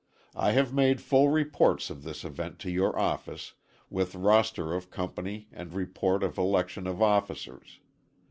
I 0.35 0.53
have 0.53 0.73
made 0.73 0.99
full 0.99 1.29
reports 1.29 1.91
of 1.91 2.01
this 2.01 2.23
event 2.23 2.57
to 2.61 2.71
your 2.71 2.97
office, 2.97 3.53
with 3.87 4.15
roster 4.15 4.73
of 4.73 4.89
company 4.89 5.47
and 5.51 5.73
report 5.75 6.23
of 6.23 6.39
election 6.39 6.87
of 6.87 7.03
officers. 7.03 7.77